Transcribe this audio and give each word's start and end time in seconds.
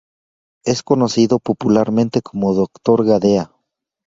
Es 0.65 0.81
conocido 0.81 1.37
popularmente 1.37 2.23
como 2.23 2.55
Doctor 2.55 3.05
Gadea. 3.05 3.51